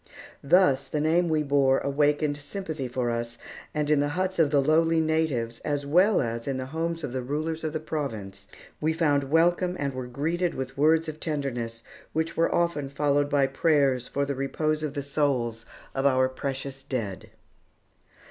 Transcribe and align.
Thus 0.43 0.87
the 0.87 0.99
name 0.99 1.29
we 1.29 1.43
bore 1.43 1.77
awakened 1.77 2.35
sympathy 2.35 2.87
for 2.87 3.11
us, 3.11 3.37
and 3.71 3.87
in 3.87 3.99
the 3.99 4.07
huts 4.17 4.39
of 4.39 4.49
the 4.49 4.59
lowly 4.59 4.99
natives 4.99 5.59
as 5.59 5.85
well 5.85 6.21
as 6.23 6.47
in 6.47 6.57
the 6.57 6.65
homes 6.65 7.03
of 7.03 7.13
the 7.13 7.21
rulers 7.21 7.63
of 7.63 7.71
the 7.71 7.79
province, 7.79 8.47
we 8.79 8.93
found 8.93 9.25
welcome 9.29 9.75
and 9.77 9.93
were 9.93 10.07
greeted 10.07 10.55
with 10.55 10.75
words 10.75 11.07
of 11.07 11.19
tenderness, 11.19 11.83
which 12.13 12.35
were 12.35 12.51
often 12.51 12.89
followed 12.89 13.29
by 13.29 13.45
prayers 13.45 14.07
for 14.07 14.25
the 14.25 14.33
repose 14.33 14.81
of 14.81 14.95
the 14.95 15.03
souls 15.03 15.67
of 15.93 16.07
our 16.07 16.27
precious 16.27 16.81
dead. 16.81 17.29